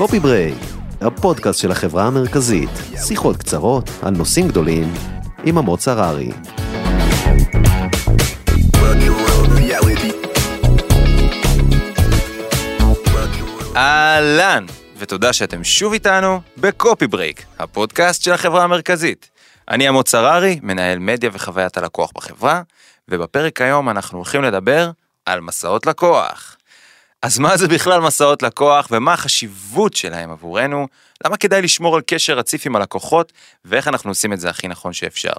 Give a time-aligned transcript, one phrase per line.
[0.00, 0.58] Coffee Break,
[1.00, 2.70] הפודקאסט של החברה המרכזית,
[3.06, 4.92] שיחות קצרות על נושאים גדולים
[5.44, 6.30] עם אמוץ הררי.
[13.76, 14.66] אהלן,
[14.98, 19.30] ותודה שאתם שוב איתנו ב Coffee Break, הפודקאסט של החברה המרכזית.
[19.70, 22.62] אני אמוץ הררי, מנהל מדיה וחוויית הלקוח בחברה,
[23.08, 24.90] ובפרק היום אנחנו הולכים לדבר
[25.32, 26.56] על מסעות לקוח.
[27.22, 30.88] אז מה זה בכלל מסעות לקוח ומה החשיבות שלהם עבורנו?
[31.24, 33.32] למה כדאי לשמור על קשר רציף עם הלקוחות
[33.64, 35.32] ואיך אנחנו עושים את זה הכי נכון שאפשר?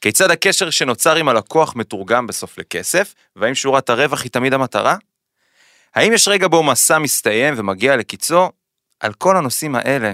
[0.00, 4.96] כיצד הקשר שנוצר עם הלקוח מתורגם בסוף לכסף והאם שורת הרווח היא תמיד המטרה?
[5.94, 8.50] האם יש רגע בו מסע מסתיים ומגיע לקיצו?
[9.00, 10.12] על כל הנושאים האלה,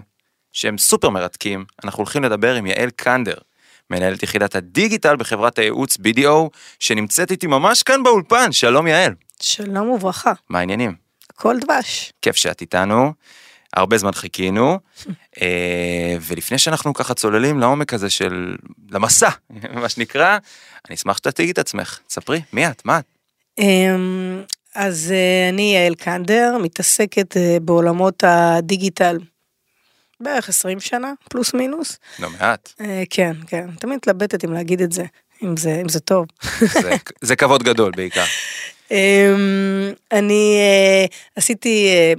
[0.52, 3.36] שהם סופר מרתקים, אנחנו הולכים לדבר עם יעל קנדר,
[3.90, 8.52] מנהלת יחידת הדיגיטל בחברת הייעוץ BDO, שנמצאת איתי ממש כאן באולפן.
[8.52, 9.14] שלום יעל.
[9.42, 10.94] שלום וברכה, מה העניינים?
[11.30, 12.12] הכל דבש.
[12.22, 13.12] כיף שאת איתנו,
[13.72, 14.78] הרבה זמן חיכינו,
[15.42, 18.56] אה, ולפני שאנחנו ככה צוללים לעומק הזה של,
[18.90, 19.28] למסע,
[19.82, 20.38] מה שנקרא,
[20.88, 23.04] אני אשמח שתציגי את עצמך, ספרי, מי את, מה את?
[23.58, 24.42] אמ,
[24.74, 29.18] אז אה, אני יעל קנדר, מתעסקת אה, בעולמות הדיגיטל
[30.20, 31.98] בערך 20 שנה, פלוס מינוס.
[32.18, 32.72] לא מעט,
[33.10, 35.04] כן, כן, תמיד מתלבטת אם להגיד את זה,
[35.42, 36.26] אם זה, אם זה טוב.
[36.60, 36.96] זה,
[37.28, 38.24] זה כבוד גדול בעיקר.
[38.90, 41.06] אמ, אני אה,
[41.36, 42.12] עשיתי, אה,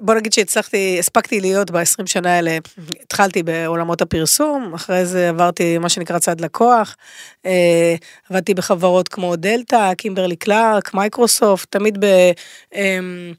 [0.00, 2.58] בוא נגיד שהצלחתי, הספקתי להיות ב-20 שנה האלה,
[3.02, 6.96] התחלתי בעולמות הפרסום, אחרי זה עברתי מה שנקרא צד לקוח,
[7.46, 7.94] אה,
[8.30, 12.06] עבדתי בחברות כמו דלתא, קימברלי קלארק, מייקרוסופט, תמיד ב...
[12.74, 13.32] אמ,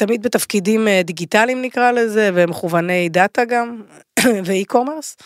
[0.00, 3.82] תמיד בתפקידים אה, דיגיטליים נקרא לזה, ומכווני data גם,
[4.44, 5.16] ואי-קומרס.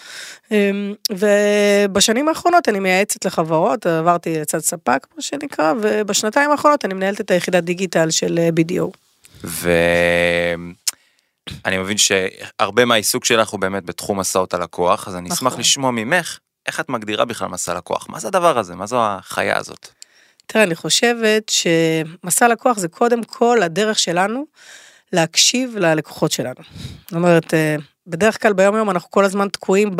[1.11, 7.31] ובשנים האחרונות אני מייעצת לחברות, עברתי לצד ספק, מה שנקרא, ובשנתיים האחרונות אני מנהלת את
[7.31, 8.91] היחידת דיגיטל של אה, BDO.
[9.45, 10.59] ואני
[11.79, 15.61] מבין שהרבה מהעיסוק שלך הוא באמת בתחום מסעות הלקוח, אז אני אשמח נכון.
[15.61, 18.07] לשמוע ממך, איך את מגדירה בכלל מסע לקוח?
[18.09, 18.75] מה זה הדבר הזה?
[18.75, 19.89] מה זו החיה הזאת?
[20.47, 24.45] תראה, אני חושבת שמסע לקוח זה קודם כל הדרך שלנו
[25.13, 26.61] להקשיב ללקוחות שלנו.
[27.05, 29.91] זאת אומרת, אה, בדרך כלל ביום יום אנחנו כל הזמן תקועים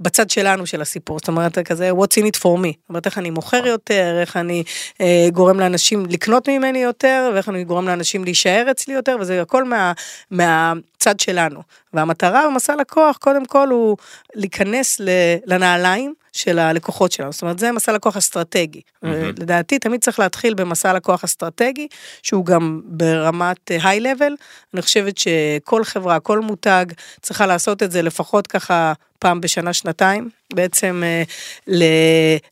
[0.00, 2.72] בצד שלנו של הסיפור, זאת אומרת, כזה what's in it for me.
[2.80, 4.62] זאת אומרת, איך אני מוכר יותר, איך אני
[5.00, 9.64] אה, גורם לאנשים לקנות ממני יותר, ואיך אני גורם לאנשים להישאר אצלי יותר, וזה הכל
[9.64, 9.92] מה,
[10.30, 11.62] מהצד שלנו.
[11.92, 13.96] והמטרה במסע לקוח, קודם כל, הוא
[14.34, 15.00] להיכנס
[15.46, 17.32] לנעליים של הלקוחות שלנו.
[17.32, 18.80] זאת אומרת, זה מסע לקוח אסטרטגי.
[19.02, 19.28] מהמם.
[19.38, 21.88] לדעתי, תמיד צריך להתחיל במסע לקוח אסטרטגי,
[22.22, 24.36] שהוא גם ברמת היי-לבל.
[24.74, 26.86] אני חושבת שכל חברה, כל מותג,
[27.22, 30.30] צריכה לעשות את זה לפחות ככה פעם בשנה, שנתיים.
[30.54, 31.22] בעצם אה,
[31.66, 31.84] ל-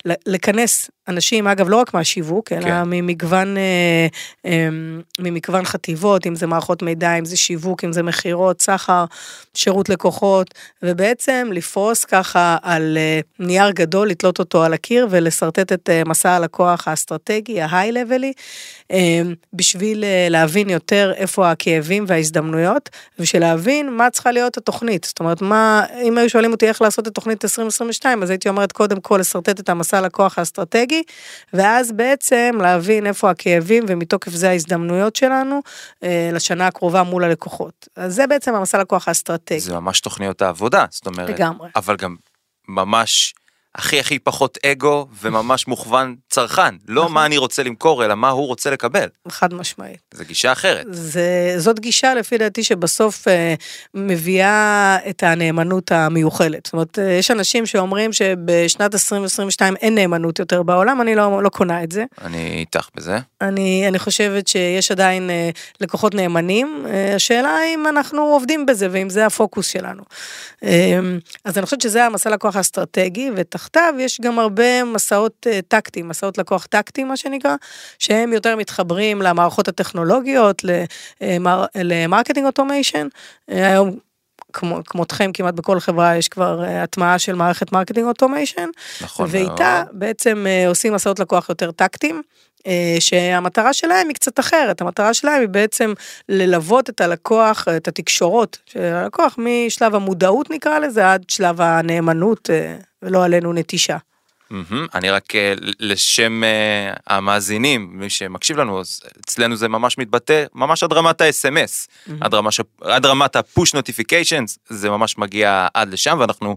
[0.05, 2.83] ל- לכנס אנשים, אגב, לא רק מהשיווק, אלא כן.
[2.87, 4.07] ממגוון, אה,
[4.47, 4.69] אה,
[5.19, 9.05] ממגוון חטיבות, אם זה מערכות מידע, אם זה שיווק, אם זה מכירות, סחר,
[9.55, 15.91] שירות לקוחות, ובעצם לפרוס ככה על אה, נייר גדול, לתלות אותו על הקיר ולשרטט את
[16.07, 18.33] מסע הלקוח האסטרטגי, ההיי-לבלי,
[19.53, 25.05] בשביל להבין יותר איפה הכאבים וההזדמנויות, ובשביל להבין מה צריכה להיות התוכנית.
[25.05, 28.73] זאת אומרת, מה, אם היו שואלים אותי איך לעשות את תוכנית 2022, אז הייתי אומרת
[28.73, 31.03] קודם כל לשרטט את המסע לקוח האסטרטגי,
[31.53, 35.61] ואז בעצם להבין איפה הכאבים ומתוקף זה ההזדמנויות שלנו
[36.03, 37.89] אה, לשנה הקרובה מול הלקוחות.
[37.97, 39.61] אז זה בעצם המסע לקוח האסטרטגי.
[39.61, 41.69] זה ממש תוכניות העבודה, זאת אומרת, לגמרי.
[41.77, 42.17] אבל גם
[42.69, 43.35] ממש
[43.79, 47.15] הכי הכי פחות אגו וממש מוכוון צרכן, לא נכון.
[47.15, 49.09] מה אני רוצה למכור, אלא מה הוא רוצה לקבל.
[49.29, 49.99] חד משמעית.
[50.15, 50.87] זו גישה אחרת.
[50.91, 53.55] זה, זאת גישה לפי דעתי שבסוף אה,
[53.95, 56.67] מביאה את הנאמנות המיוחלת.
[56.67, 61.49] זאת אומרת, אה, יש אנשים שאומרים שבשנת 2022 אין נאמנות יותר בעולם, אני לא, לא
[61.49, 62.05] קונה את זה.
[62.25, 63.19] אני איתך בזה.
[63.41, 65.51] אני, אני חושבת שיש עדיין אה,
[65.81, 70.03] לקוחות נאמנים, אה, השאלה אם אנחנו עובדים בזה ואם זה הפוקוס שלנו.
[70.65, 70.99] אה,
[71.45, 73.31] אז אני חושבת שזה המסע לקוח האסטרטגי,
[73.69, 77.55] ותחתיו יש גם הרבה מסעות אה, טקטיים, מסעות לקוח טקטיים מה שנקרא,
[77.99, 80.63] שהם יותר מתחברים למערכות הטכנולוגיות,
[81.21, 83.09] למר, ל marketing automation.
[83.51, 83.99] אה, היום
[84.53, 88.69] כמו, כמותכם כמעט בכל חברה יש כבר אה, הטמעה של מערכת marketing automation.
[89.01, 89.99] נכון ואיתה מאוד.
[89.99, 92.23] בעצם אה, עושים מסעות לקוח יותר טקטיים, אה,
[93.01, 95.93] שהמטרה שלהם היא קצת אחרת, המטרה שלהם היא בעצם
[96.29, 102.77] ללוות את הלקוח, את התקשורות של הלקוח משלב המודעות נקרא לזה עד שלב הנאמנות אה,
[103.03, 103.97] ולא עלינו נטישה.
[104.51, 104.87] מהמם.
[104.95, 108.83] אני רק אה, לשם אה, המאזינים, מי שמקשיב לנו,
[109.21, 111.89] אצלנו זה ממש מתבטא, ממש עד רמת ה-SMS,
[112.21, 116.57] עד רמה ש- עד רמת ה-push notifications, זה ממש מגיע עד לשם, ואנחנו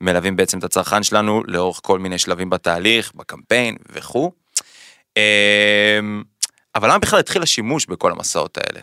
[0.00, 4.37] מלווים בעצם את הצרכן שלנו לאורך כל מיני שלבים בתהליך, בקמפיין וכו'.
[5.18, 6.22] אמ,
[6.74, 8.80] אבל למה בכלל התחיל השימוש בכל המסעות האלה?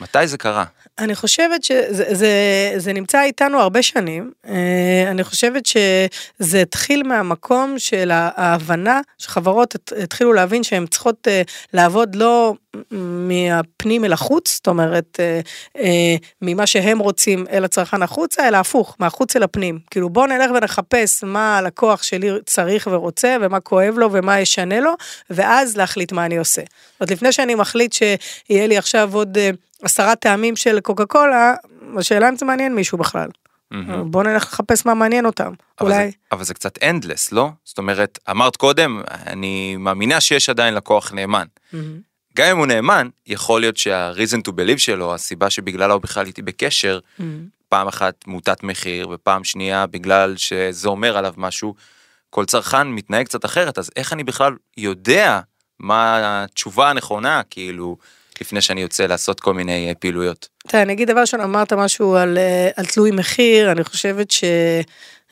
[0.00, 0.64] מתי זה קרה?
[0.98, 2.28] אני חושבת שזה זה,
[2.76, 4.32] זה נמצא איתנו הרבה שנים.
[4.48, 11.42] אה, אני חושבת שזה התחיל מהמקום של ההבנה שחברות התחילו להבין שהן צריכות אה,
[11.72, 12.54] לעבוד לא
[12.90, 15.20] מהפנים אל החוץ, זאת אומרת,
[15.78, 19.78] אה, ממה שהם רוצים אל הצרכן החוצה, אלא הפוך, מהחוץ אל הפנים.
[19.90, 24.94] כאילו בואו נלך ונחפש מה הלקוח שלי צריך ורוצה, ומה כואב לו ומה ישנה לו,
[25.30, 26.62] ואז להחליט מה אני עושה.
[26.98, 29.38] עוד לפני שאני מחליט שיהיה לי עכשיו עוד
[29.84, 31.54] עשרה טעמים של קוקה קולה,
[31.98, 33.28] השאלה אם זה מעניין מישהו בכלל.
[33.74, 33.76] Mm-hmm.
[34.04, 36.10] בוא נלך לחפש מה מעניין אותם, אבל אולי.
[36.10, 37.50] זה, אבל זה קצת אנדלס, לא?
[37.64, 41.46] זאת אומרת, אמרת קודם, אני מאמינה שיש עדיין לקוח נאמן.
[41.46, 41.76] Mm-hmm.
[42.36, 46.42] גם אם הוא נאמן, יכול להיות שה-reason to believe שלו, הסיבה שבגללה הוא בכלל איתי
[46.42, 47.22] בקשר, mm-hmm.
[47.68, 51.74] פעם אחת מוטת מחיר, ופעם שנייה בגלל שזה אומר עליו משהו,
[52.30, 55.40] כל צרכן מתנהג קצת אחרת, אז איך אני בכלל יודע
[55.78, 57.96] מה התשובה הנכונה, כאילו,
[58.40, 60.48] לפני שאני יוצא לעשות כל מיני אה, פעילויות.
[60.68, 64.44] תראה, אני אגיד דבר ראשון, אמרת משהו על, אה, על תלוי מחיר, אני חושבת ש...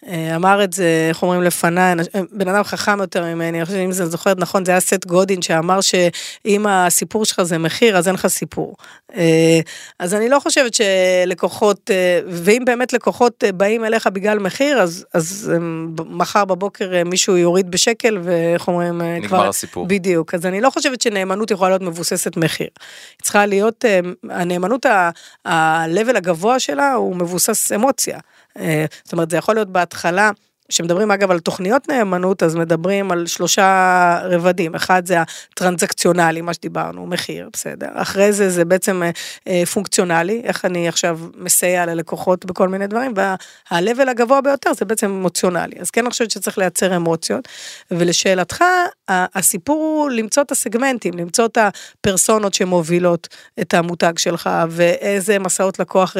[0.06, 1.94] אה, אמר את זה, איך אומרים לפניי,
[2.32, 6.66] בן אדם חכם יותר ממני, שאם זה זוכרת נכון, זה היה סט גודין שאמר שאם
[6.66, 8.76] הסיפור שלך זה מחיר, אז אין לך סיפור.
[9.14, 9.60] אה,
[9.98, 15.52] אז אני לא חושבת שלקוחות, אה, ואם באמת לקוחות באים אליך בגלל מחיר, אז, אז
[16.06, 19.48] מחר בבוקר מישהו יוריד בשקל, ואיך אומרים, נגמר כבר...
[19.48, 19.86] הסיפור.
[19.86, 22.68] בדיוק, אז אני לא חושבת שנאמנות יכולה להיות מבוססת מחיר.
[23.18, 23.84] היא צריכה להיות,
[24.30, 24.86] הנאמנות,
[25.46, 28.18] ה-level הגבוה שלה הוא מבוסס אמוציה.
[28.58, 30.30] אה, זאת אומרת, זה יכול להיות בהתחלה,
[30.72, 34.74] כשמדברים אגב על תוכניות נאמנות, אז מדברים על שלושה רבדים.
[34.74, 37.88] אחד זה הטרנזקציונלי, מה שדיברנו, מחיר, בסדר.
[37.94, 39.02] אחרי זה זה בעצם
[39.48, 45.10] אה, פונקציונלי, איך אני עכשיו מסייע ללקוחות בכל מיני דברים, וה-level הגבוה ביותר זה בעצם
[45.10, 45.76] אמוציונלי.
[45.80, 47.48] אז כן אני חושבת שצריך לייצר אמוציות.
[47.90, 48.64] ולשאלתך,
[49.08, 53.28] הסיפור הוא למצוא את הסגמנטים, למצוא את הפרסונות שמובילות
[53.60, 56.16] את המותג שלך, ואיזה מסעות לקוח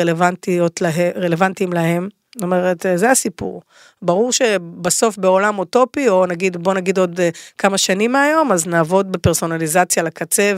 [1.16, 2.21] רלוונטיים להם.
[2.36, 3.62] זאת אומרת, זה הסיפור.
[4.02, 9.12] ברור שבסוף בעולם אוטופי, או נגיד, בוא נגיד עוד אה, כמה שנים מהיום, אז נעבוד
[9.12, 10.52] בפרסונליזציה לקצה,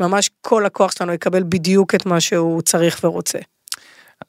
[0.00, 3.38] וממש כל לקוח שלנו יקבל בדיוק את מה שהוא צריך ורוצה.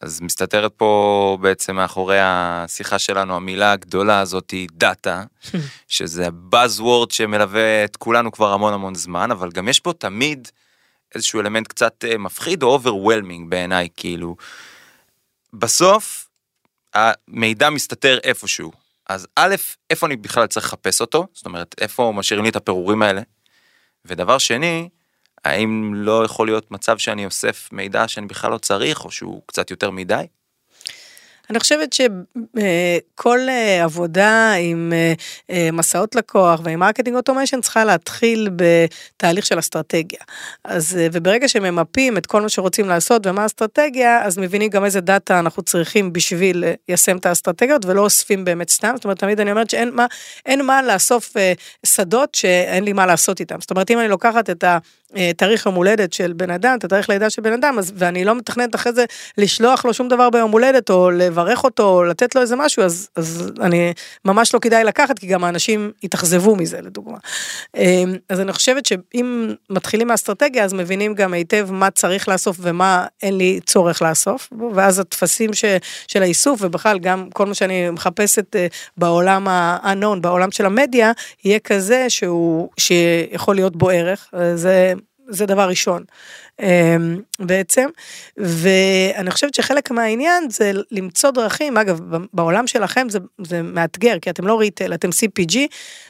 [0.02, 5.24] אז מסתתרת פה בעצם מאחורי השיחה שלנו המילה הגדולה הזאת היא דאטה,
[5.88, 10.48] שזה buzzword שמלווה את כולנו כבר המון המון זמן, אבל גם יש פה תמיד
[11.16, 14.36] איזשהו אלמנט קצת אה, מפחיד או overwhelming בעיניי, כאילו.
[15.54, 16.25] בסוף
[16.96, 18.72] המידע מסתתר איפשהו.
[19.10, 19.56] אז א',
[19.90, 21.28] איפה אני בכלל צריך לחפש אותו?
[21.34, 23.22] זאת אומרת, איפה משאירים לי את הפירורים האלה?
[24.06, 24.90] ודבר שני,
[25.46, 29.72] האם לא יכול להיות מצב שאני אוסף מידע שאני בכלל לא צריך, או שהוא קצת
[29.72, 30.26] יותר מדי?
[31.50, 35.14] אני חושבת שכל אה, עבודה עם אה,
[35.50, 40.20] אה, מסעות לקוח ועם marketing automation צריכה להתחיל בתהליך של אסטרטגיה.
[40.64, 45.40] אז וברגע שממפים את כל מה שרוצים לעשות ומה האסטרטגיה, אז מבינים גם איזה data
[45.40, 48.92] אנחנו צריכים בשביל ליישם את האסטרטגיות ולא אוספים באמת סתם.
[48.96, 50.06] זאת אומרת, תמיד אני אומרת שאין מה,
[50.64, 51.34] מה לאסוף
[51.86, 53.56] שדות שאין לי מה לעשות איתם.
[53.62, 54.78] זאת אומרת, אם אני לוקחת את ה...
[55.38, 58.36] תאריך יום הולדת של בן אדם, את התאריך לידה של בן אדם, אז, ואני לא
[58.36, 59.06] מתכננת אחרי זה
[59.38, 63.10] לשלוח לו שום דבר ביום הולדת, או לברך אותו, או לתת לו איזה משהו, אז,
[63.16, 63.94] אז אני,
[64.26, 67.18] ממש לא כדאי לקחת, כי גם האנשים יתאכזבו מזה, לדוגמה.
[67.76, 73.06] אמ, אז אני חושבת שאם מתחילים מהאסטרטגיה, אז מבינים גם היטב מה צריך לאסוף ומה
[73.24, 75.66] אין לי צורך לאסוף, ואז הטפסים ש,
[76.08, 81.12] של האיסוף, ובכלל גם כל מה שאני מחפשת אה, בעולם ה-unknown, בעולם של המדיה,
[81.46, 84.30] יהיה כזה שהוא, שיכול להיות בו ערך.
[84.56, 84.94] זה
[85.30, 86.04] זה דבר ראשון
[87.40, 87.90] בעצם,
[88.38, 92.00] ואני חושבת שחלק מהעניין זה למצוא דרכים, אגב,
[92.34, 95.58] בעולם שלכם זה, זה מאתגר, כי אתם לא retail, אתם CPG,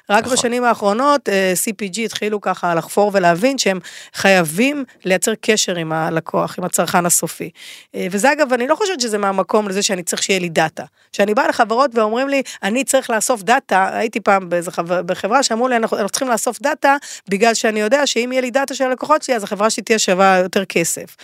[0.09, 0.37] רק נכון.
[0.37, 3.79] בשנים האחרונות אה, CPG התחילו ככה לחפור ולהבין שהם
[4.13, 7.49] חייבים לייצר קשר עם הלקוח, עם הצרכן הסופי.
[7.95, 10.83] אה, וזה אגב, אני לא חושבת שזה מהמקום לזה שאני צריך שיהיה לי data.
[11.11, 15.67] כשאני באה לחברות ואומרים לי, אני צריך לאסוף data, הייתי פעם באיזה חבר, בחברה שאמרו
[15.67, 16.95] לי, אנחנו, אנחנו צריכים לאסוף data,
[17.29, 20.34] בגלל שאני יודע שאם יהיה לי דאטה של הלקוחות שלי, אז החברה שלי תהיה שווה
[20.37, 21.15] יותר כסף.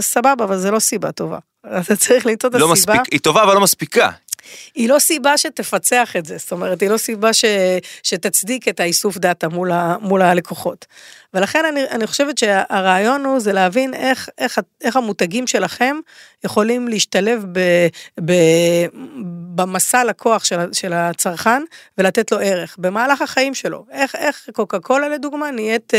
[0.00, 1.38] סבבה, אבל זה לא סיבה טובה.
[1.80, 2.94] אתה צריך למצוא את לא הסיבה.
[2.94, 4.10] מספיק, היא טובה אבל לא מספיקה.
[4.74, 7.44] היא לא סיבה שתפצח את זה, זאת אומרת, היא לא סיבה ש,
[8.02, 10.86] שתצדיק את האיסוף דאטה מול, ה, מול הלקוחות.
[11.34, 15.96] ולכן אני, אני חושבת שהרעיון הוא זה להבין איך, איך, איך המותגים שלכם
[16.44, 17.60] יכולים להשתלב ב,
[18.24, 18.32] ב,
[19.54, 21.62] במסע לקוח של, של הצרכן
[21.98, 23.86] ולתת לו ערך במהלך החיים שלו.
[23.92, 25.92] איך, איך קוקה קולה לדוגמה נהיית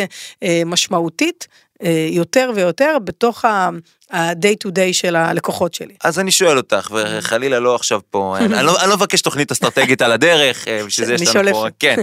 [0.44, 1.65] אה, משמעותית אה,
[2.10, 5.96] יותר ויותר בתוך ה-day to day של הלקוחות שלי.
[6.04, 10.02] אז אני שואל אותך, וחלילה לא עכשיו פה, אני לא, אני לא מבקש תוכנית אסטרטגית
[10.02, 11.96] על הדרך, בשביל זה יש לנו פה, כן.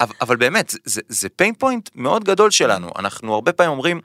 [0.00, 2.90] אבל, אבל באמת, זה, זה pain point מאוד גדול שלנו.
[2.98, 4.00] אנחנו הרבה פעמים אומרים,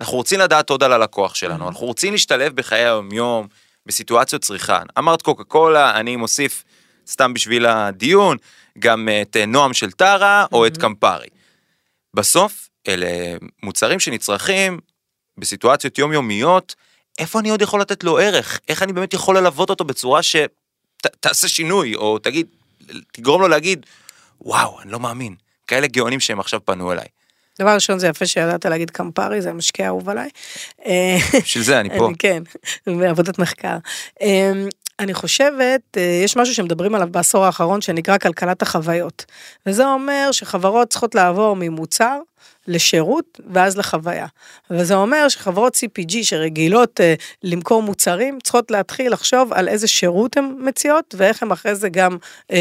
[0.00, 3.46] אנחנו רוצים לדעת עוד על הלקוח שלנו, אנחנו רוצים להשתלב בחיי היום-יום,
[3.86, 4.80] בסיטואציות צריכה.
[4.98, 6.64] אמרת קוקה קולה, אני מוסיף,
[7.08, 8.36] סתם בשביל הדיון,
[8.78, 11.26] גם את אה, נועם של טרה או את קמפרי.
[12.14, 14.80] בסוף, אלה מוצרים שנצרכים
[15.38, 16.74] בסיטואציות יומיומיות,
[17.18, 18.60] איפה אני עוד יכול לתת לו ערך?
[18.68, 22.46] איך אני באמת יכול ללוות אותו בצורה שתעשה שינוי, או תגיד,
[23.12, 23.86] תגרום לו להגיד,
[24.40, 25.34] וואו, אני לא מאמין,
[25.66, 27.06] כאלה גאונים שהם עכשיו פנו אליי.
[27.58, 30.28] דבר ראשון זה יפה שידעת להגיד קמפרי, זה משקיע אהוב עליי.
[31.42, 32.10] בשביל זה אני פה.
[32.18, 32.42] כן,
[32.86, 33.76] בעבודת מחקר.
[34.22, 34.52] אה,
[34.98, 39.24] אני חושבת, אה, יש משהו שמדברים עליו בעשור האחרון שנקרא כלכלת החוויות.
[39.66, 42.18] וזה אומר שחברות צריכות לעבור ממוצר
[42.68, 44.26] לשירות ואז לחוויה.
[44.70, 50.54] וזה אומר שחברות CPG שרגילות uh, למכור מוצרים צריכות להתחיל לחשוב על איזה שירות הן
[50.60, 52.52] מציעות ואיך הן אחרי זה גם uh, uh,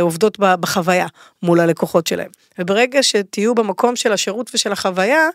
[0.00, 1.06] עובדות בחוויה
[1.42, 2.30] מול הלקוחות שלהם.
[2.58, 5.28] וברגע שתהיו במקום של השירות ושל החוויה,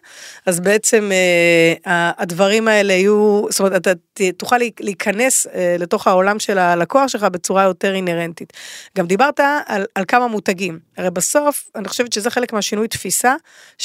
[0.46, 3.92] אז בעצם uh, הדברים האלה יהיו, זאת אומרת, אתה
[4.38, 5.50] תוכל להיכנס uh,
[5.80, 8.54] לתוך העולם של הלקוח שלך בצורה יותר אינהרנטית.
[8.98, 10.80] גם דיברת על, על כמה מותגים.
[10.98, 13.36] הרי בסוף, אני חושבת שזה חלק מהשינוי תפיסה.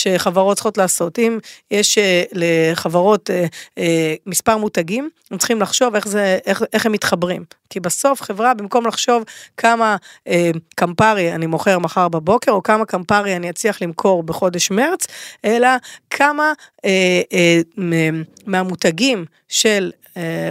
[0.01, 1.19] שחברות צריכות לעשות.
[1.19, 1.39] אם
[1.71, 3.47] יש אה, לחברות אה,
[3.79, 7.45] אה, מספר מותגים, הם צריכים לחשוב איך, זה, איך, איך הם מתחברים.
[7.71, 9.25] כי בסוף חברה, במקום לחשוב
[9.57, 9.97] כמה
[10.29, 15.07] אה, קמפרי אני מוכר מחר בבוקר, או כמה קמפרי אני אצליח למכור בחודש מרץ,
[15.45, 15.69] אלא
[16.11, 16.53] כמה
[18.47, 19.91] מהמותגים של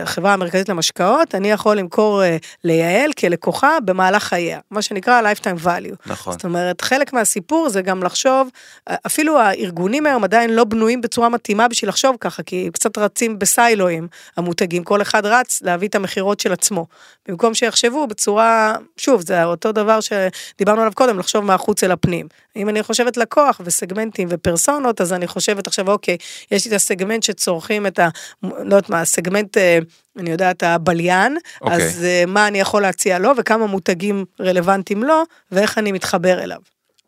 [0.03, 2.21] החברה המרכזית למשקאות, אני יכול למכור
[2.63, 5.95] ליעל כלקוחה במהלך חייה, מה שנקרא lifetime value.
[6.05, 6.33] נכון.
[6.33, 8.49] זאת אומרת, חלק מהסיפור זה גם לחשוב,
[8.89, 14.07] אפילו הארגונים היום עדיין לא בנויים בצורה מתאימה בשביל לחשוב ככה, כי קצת רצים בסיילואים
[14.37, 16.85] המותגים, כל אחד רץ להביא את המכירות של עצמו.
[17.29, 22.27] במקום שיחשבו בצורה, שוב, זה אותו דבר שדיברנו עליו קודם, לחשוב מהחוץ אל הפנים.
[22.55, 26.17] אם אני חושבת לקוח וסגמנטים ופרסונות, אז אני חושבת עכשיו, אוקיי,
[26.51, 28.09] יש לי את הסגמנט שצורכים את ה...
[28.43, 29.79] לא יודעת מה, הסגמנט, אה,
[30.17, 31.75] אני יודעת, הבליין, אוקיי.
[31.75, 36.59] אז אה, מה אני יכול להציע לו וכמה מותגים רלוונטיים לו, ואיך אני מתחבר אליו.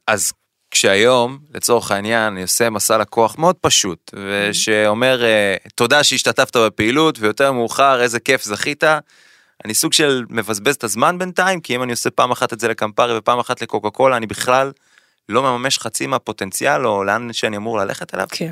[0.07, 0.33] אז
[0.71, 7.51] כשהיום, לצורך העניין, אני עושה מסע לקוח מאוד פשוט, ושאומר, אה, תודה שהשתתפת בפעילות, ויותר
[7.51, 8.83] מאוחר, איזה כיף זכית,
[9.65, 12.67] אני סוג של מבזבז את הזמן בינתיים, כי אם אני עושה פעם אחת את זה
[12.67, 14.71] לקמפרי ופעם אחת לקוקה קולה, אני בכלל
[15.29, 18.27] לא מממש חצי מהפוטנציאל או לאן שאני אמור ללכת אליו.
[18.31, 18.51] כן.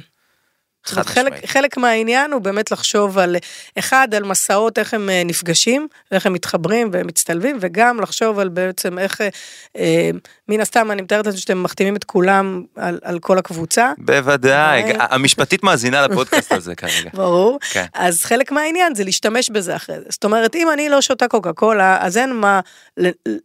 [0.85, 3.35] חלק, חלק מהעניין הוא באמת לחשוב על,
[3.79, 8.99] אחד, על מסעות, איך הם אה, נפגשים, איך הם מתחברים ומצטלבים, וגם לחשוב על בעצם
[8.99, 9.29] איך, אה,
[9.77, 10.09] אה
[10.47, 13.91] מן הסתם, אני מתארת לעצמי שאתם מחתימים את כולם על, על כל הקבוצה.
[13.97, 14.87] בוודאי, ו...
[14.99, 17.09] המשפטית מאזינה לפודקאסט הזה כרגע.
[17.19, 17.59] ברור.
[17.71, 17.85] כן.
[17.93, 20.05] אז חלק מהעניין זה להשתמש בזה אחרי זה.
[20.09, 22.59] זאת אומרת, אם אני לא שותה קוקה קולה, אז אין מה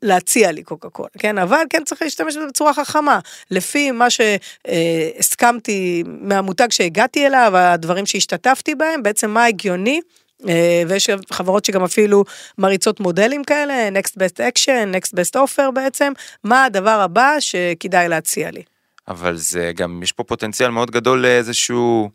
[0.02, 1.38] להציע לי קוקה קולה, כן?
[1.38, 3.18] אבל כן צריך להשתמש בזה בצורה חכמה,
[3.50, 10.00] לפי מה שהסכמתי מהמותג שהגעתי אליו, הדברים שהשתתפתי בהם, בעצם מה הגיוני.
[10.48, 12.24] אה, ויש חברות שגם אפילו
[12.58, 16.12] מריצות מודלים כאלה, Next Best Action, Next Best Offer בעצם,
[16.44, 18.62] מה הדבר הבא שכדאי להציע לי.
[19.08, 22.10] אבל זה גם, יש פה פוטנציאל מאוד גדול לאיזשהו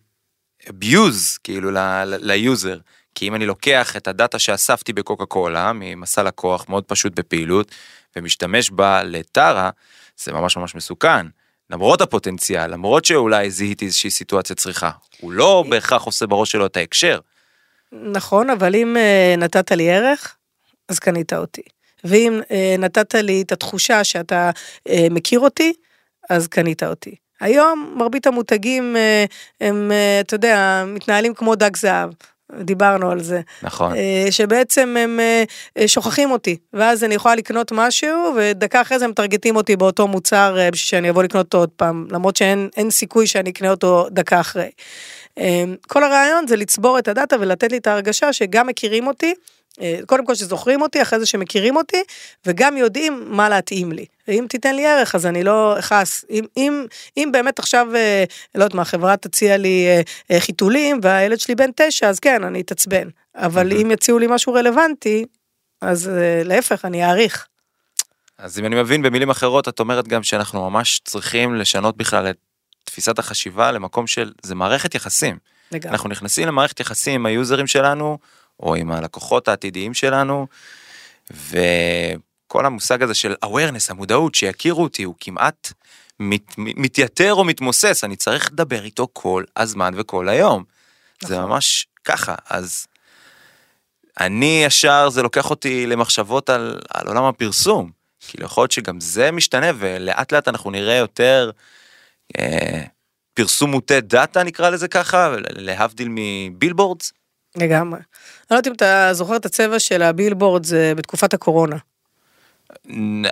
[0.64, 1.70] abuse, כאילו,
[2.06, 2.78] ל user.
[3.16, 7.72] כי אם אני לוקח את הדאטה שאספתי בקוקה קולה, ממסע לקוח מאוד פשוט בפעילות,
[8.16, 9.70] ומשתמש בה לטרה,
[10.18, 11.26] זה ממש ממש מסוכן.
[11.70, 16.78] למרות הפוטנציאל, למרות שאולי זיהיתי איזושהי סיטואציה צריכה, הוא לא בהכרח עושה בראש שלו את
[16.78, 17.20] ההקשר.
[17.92, 20.36] נכון, אבל אם uh, נתת לי ערך,
[20.90, 21.62] אז קנית אותי.
[22.04, 24.52] ואם uh, נתת לי את התחושה שאתה
[24.88, 25.74] uh, מכיר אותי,
[26.30, 27.16] אז קנית אותי.
[27.40, 28.96] היום מרבית המותגים
[29.62, 32.10] הם, אתה יודע, מתנהלים כמו דג זהב.
[32.62, 33.42] דיברנו על זה.
[33.64, 33.94] נכון.
[34.32, 35.20] שבעצם הם
[35.88, 40.54] שוכחים אותי, ואז אני יכולה לקנות משהו, ודקה אחרי זה הם מטרגטים אותי באותו מוצר
[40.72, 44.70] בשביל שאני אבוא לקנות אותו עוד פעם, למרות שאין סיכוי שאני אקנה אותו דקה אחרי.
[45.40, 49.34] אמ, כל הרעיון זה לצבור את הדאטה ולתת לי את ההרגשה שגם מכירים אותי,
[49.82, 52.04] אה, קודם כל שזוכרים אותי, אחרי זה שמכירים אותי,
[52.46, 54.06] וגם יודעים מה להתאים לי.
[54.28, 56.26] ואם תיתן לי ערך, אז אני לא אכעס.
[56.30, 56.86] אם, אם,
[57.18, 58.24] אם באמת עכשיו, אה,
[58.56, 59.88] לא יודעת מה, חברה תציע לי
[60.32, 63.08] אה, חיתולים, והילד שלי בן תשע, אז כן, אני אתעצבן.
[63.36, 65.26] אבל אם יציעו לי משהו רלוונטי,
[65.82, 66.12] אז
[66.44, 67.48] להפך, אני אעריך.
[68.38, 72.38] אז אם אני מבין במילים אחרות, את אומרת גם שאנחנו ממש צריכים לשנות בכלל את
[72.90, 75.38] תפיסת החשיבה למקום של זה מערכת יחסים.
[75.72, 75.90] לגמרי.
[75.90, 78.18] אנחנו נכנסים למערכת יחסים עם היוזרים שלנו
[78.60, 80.48] או עם הלקוחות העתידיים שלנו
[81.32, 85.74] וכל המושג הזה של awareness המודעות שיכירו אותי הוא כמעט
[86.20, 90.64] מת, מתייתר או מתמוסס אני צריך לדבר איתו כל הזמן וכל היום.
[91.24, 91.36] נכון.
[91.36, 92.88] זה ממש ככה אז.
[94.20, 97.92] אני ישר זה לוקח אותי למחשבות על, על עולם הפרסום
[98.28, 101.52] כאילו יכול להיות שגם זה משתנה ולאט לאט אנחנו נראה יותר
[103.34, 107.14] פרסום מוטה דאטה נקרא לזה ככה, להבדיל מבילבורדס.
[107.58, 108.00] לגמרי.
[108.00, 108.06] אני
[108.52, 111.78] לא יודעת אם אתה זוכר את הצבע של הבילבורד זה בתקופת הקורונה.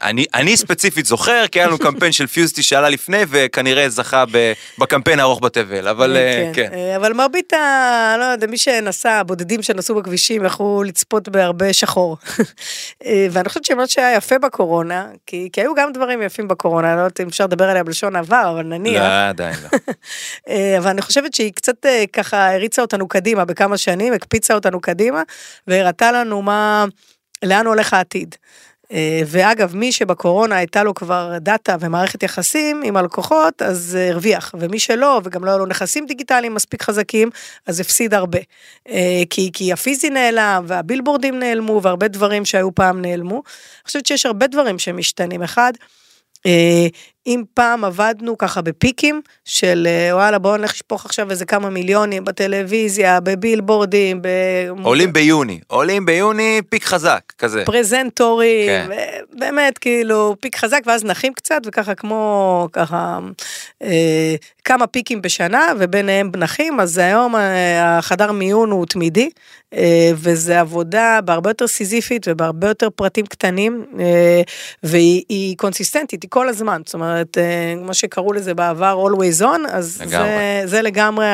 [0.02, 4.54] אני, אני ספציפית זוכר, כי היה לנו קמפיין של פיוסטי שעלה לפני, וכנראה זכה ב,
[4.80, 6.52] בקמפיין הארוך בתבל, אבל כן.
[6.54, 6.70] כן.
[6.74, 8.16] אה, אבל מרבית ה...
[8.20, 12.18] לא יודע, מי שנסע, הבודדים שנסעו בכבישים יכלו לצפות בהרבה שחור.
[13.06, 16.98] אה, ואני חושבת שמה שהיה יפה בקורונה, כי, כי היו גם דברים יפים בקורונה, אני
[16.98, 19.02] לא יודעת אם אפשר לדבר עליה בלשון עבר, אבל נניח.
[19.04, 19.78] לא, עדיין לא.
[20.50, 24.82] אה, אבל אני חושבת שהיא קצת אה, ככה הריצה אותנו קדימה בכמה שנים, הקפיצה אותנו
[24.82, 25.24] קדימה,
[25.68, 26.86] והראתה לנו מה,
[27.44, 28.36] לאן הולך העתיד.
[28.92, 34.56] אה, ואגב, מי שבקורונה הייתה לו כבר דאטה ומערכת יחסים עם הלקוחות, אז אה, הרוויח,
[34.60, 37.30] ומי שלא, וגם לא היו לו נכסים דיגיטליים מספיק חזקים,
[37.66, 38.40] אז הפסיד הרבה.
[38.90, 43.36] אה, כי, כי הפיזי נעלם, והבילבורדים נעלמו, והרבה דברים שהיו פעם נעלמו.
[43.36, 45.44] אני חושבת שיש הרבה דברים שמשתנים.
[45.44, 45.74] אחד,
[47.28, 52.26] אם פעם עבדנו ככה בפיקים של אה, וואלה בואו נלך לשפוך עכשיו איזה כמה מיליונים
[52.26, 54.22] בטלוויזיה, בבילבורדים,
[54.84, 57.66] עולים ביוני, עולים ביוני פיק חזק, כזה.
[57.66, 58.90] פרזנטורים, כן.
[59.34, 63.20] באמת כאילו פיק חזק ואז נחים קצת וככה כמו ככה
[63.84, 69.30] אה, כמה פיקים בשנה וביניהם נחים, אז היום אה, החדר מיון הוא תמידי.
[69.74, 74.42] אה, וזה עבודה בהרבה יותר סיזיפית ובהרבה יותר פרטים קטנים אה,
[74.84, 79.72] והיא היא קונסיסטנטית, היא כל הזמן, זאת אומרת, אה, כמו שקראו לזה בעבר always on,
[79.72, 80.28] אז לגמרי.
[80.28, 81.26] זה, זה לגמרי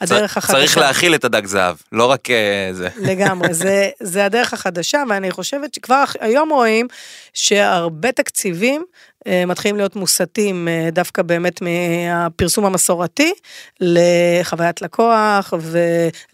[0.00, 0.58] הדרך החדשה.
[0.58, 2.88] צריך להכיל את הדג זהב, לא רק אה, זה.
[2.96, 6.86] לגמרי, זה, זה הדרך החדשה, ואני חושבת שכבר היום רואים
[7.34, 8.84] שהרבה תקציבים
[9.26, 13.32] אה, מתחילים להיות מוסטים אה, דווקא באמת מהפרסום המסורתי
[13.80, 15.54] לחוויית לקוח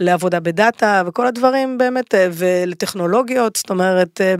[0.01, 4.35] ולעבודה בדאטה וכל הדברים באמת, אה, ולטכנולוגיות, זאת אומרת, אה,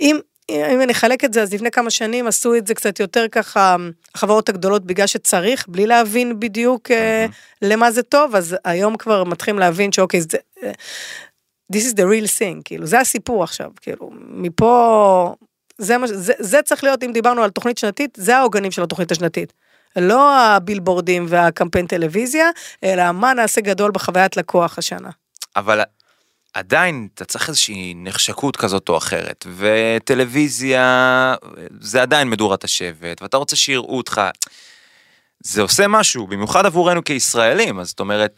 [0.00, 0.18] אם...
[0.50, 3.76] אם אני אחלק את זה, אז לפני כמה שנים עשו את זה קצת יותר ככה,
[4.14, 7.26] החברות הגדולות בגלל שצריך, בלי להבין בדיוק אה,
[7.62, 10.72] למה זה טוב, אז היום כבר מתחילים להבין שאוקיי, זה, אה,
[11.72, 15.34] this is the real thing, כאילו, זה הסיפור עכשיו, כאילו, מפה,
[15.78, 19.12] זה, מה, זה, זה צריך להיות, אם דיברנו על תוכנית שנתית, זה העוגנים של התוכנית
[19.12, 19.52] השנתית.
[19.96, 22.50] לא הבילבורדים והקמפיין טלוויזיה,
[22.84, 25.10] אלא מה נעשה גדול בחוויית לקוח השנה.
[25.56, 25.80] אבל
[26.54, 31.34] עדיין אתה צריך איזושהי נחשקות כזאת או אחרת, וטלוויזיה
[31.80, 34.20] זה עדיין מדורת השבט, ואתה רוצה שיראו אותך.
[35.40, 38.34] זה עושה משהו, במיוחד עבורנו כישראלים, אז זאת אומרת,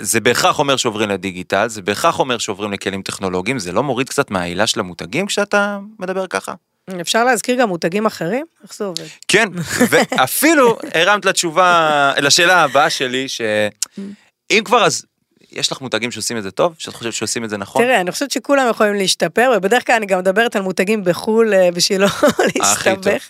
[0.00, 4.30] זה בהכרח אומר שעוברים לדיגיטל, זה בהכרח אומר שעוברים לכלים טכנולוגיים, זה לא מוריד קצת
[4.30, 6.54] מהעילה של המותגים כשאתה מדבר ככה?
[7.00, 8.46] אפשר להזכיר גם מותגים אחרים?
[8.62, 9.04] איך זה עובד?
[9.28, 9.48] כן,
[9.90, 15.06] ואפילו הרמת לתשובה, לשאלה הבאה שלי, שאם כבר אז,
[15.52, 16.74] יש לך מותגים שעושים את זה טוב?
[16.78, 17.82] שאת חושבת שעושים את זה נכון?
[17.82, 21.70] תראה, אני חושבת שכולם יכולים להשתפר, ובדרך כלל אני גם מדברת על מותגים בחו"ל אה,
[21.70, 22.06] בשביל לא.
[22.56, 23.28] להסתבך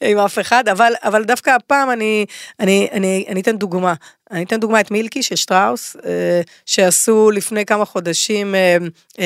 [0.00, 2.26] עם אף אחד, אבל, אבל דווקא הפעם אני,
[2.60, 3.94] אני, אני, אני אתן דוגמה.
[4.30, 8.76] אני אתן דוגמה את מילקי של שטראוס, אה, שעשו לפני כמה חודשים אה,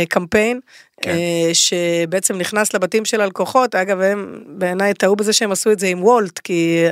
[0.08, 0.60] קמפיין,
[1.02, 1.16] כן.
[1.52, 6.04] שבעצם נכנס לבתים של הלקוחות, אגב, הם בעיניי טעו בזה שהם עשו את זה עם
[6.04, 6.84] וולט, כי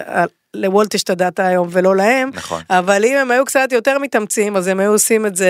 [0.54, 2.62] לוולט יש את הדאטה היום ולא להם, נכון.
[2.70, 5.46] אבל אם הם היו קצת יותר מתאמצים, אז הם היו עושים את זה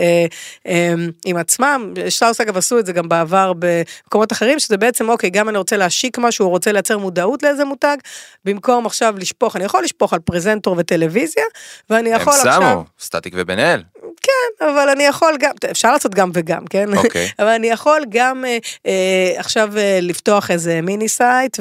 [0.00, 0.26] אה,
[0.66, 1.94] אה, עם עצמם.
[2.08, 5.76] שטראוס אגב עשו את זה גם בעבר במקומות אחרים, שזה בעצם, אוקיי, גם אני רוצה
[5.76, 7.96] להשיק משהו, רוצה לייצר מודעות לאיזה מותג,
[8.44, 11.44] במקום עכשיו לשפוך, אני יכול לשפוך על פרזנטור וטלוויזיה,
[11.90, 12.62] ואני הם יכול עכשיו...
[12.62, 13.82] שמו, סטטיק ובן אל.
[14.22, 16.96] כן, אבל אני יכול גם, אפשר לעשות גם וגם, כן?
[16.96, 17.28] אוקיי.
[17.38, 21.56] אבל אני יכול גם אה, אה, עכשיו אה, לפתוח איזה mini-site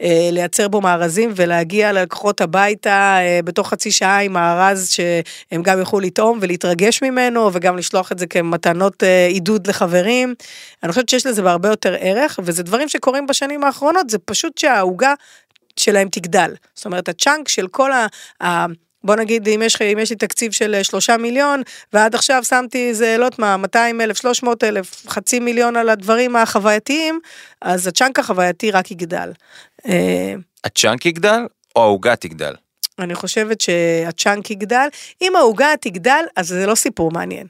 [0.00, 6.00] ולייצר בו מארזים ולהגיע ללקוחות הביתה אה, בתוך חצי שעה עם מארז שהם גם יוכלו
[6.00, 10.34] לטעום ולהתרגש ממנו וגם לשלוח את זה כמתנות אה, עידוד לחברים.
[10.82, 15.14] אני חושבת שיש לזה בהרבה יותר ערך וזה דברים שקורים בשנים האחרונות, זה פשוט שהעוגה
[15.76, 16.54] שלהם תגדל.
[16.74, 18.06] זאת אומרת, ה chunk של כל ה...
[18.42, 18.66] ה
[19.04, 22.88] בוא נגיד אם יש, אם יש לי תקציב של אה, שלושה מיליון ועד עכשיו שמתי
[22.88, 27.20] איזה לא יודעת מה 200 אלף 300 אלף חצי מיליון על הדברים החווייתיים
[27.62, 29.32] אז ה chunk החווייתי רק יגדל.
[29.88, 30.34] אה,
[30.64, 31.40] ה chunk יגדל
[31.76, 32.54] או העוגה תגדל?
[32.98, 34.88] אני חושבת שה chunk יגדל
[35.22, 37.46] אם העוגה תגדל אז זה לא סיפור מעניין.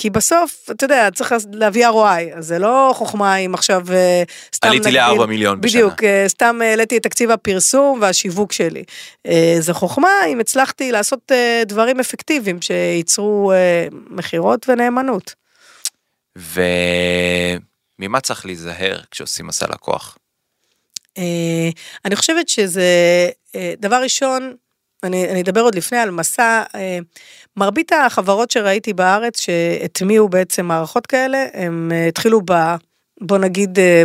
[0.00, 4.22] כי בסוף אתה יודע צריך להביא ROI אז זה לא חוכמה אם עכשיו אה,
[4.54, 5.80] סתם עליתי לארבע מיליון בשנה.
[5.80, 8.84] בדיוק אה, סתם העליתי את תקציב הפרסום והשיווק שלי.
[9.26, 11.32] אה, זה חוכמה אם הצלחתי לעשות
[11.66, 13.52] דברים אפקטיביים שייצרו
[13.90, 15.34] מכירות ונאמנות.
[17.98, 20.18] וממה צריך להיזהר כשעושים מסע לקוח?
[22.04, 22.90] אני חושבת שזה
[23.78, 24.54] דבר ראשון.
[25.04, 26.98] אני, אני אדבר עוד לפני על מסע, אה,
[27.56, 32.52] מרבית החברות שראיתי בארץ שהטמיעו בעצם מערכות כאלה, הם אה, התחילו ב...
[33.22, 34.02] בוא נגיד, אה,